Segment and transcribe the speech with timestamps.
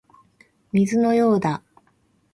[0.87, 1.61] 水のようだ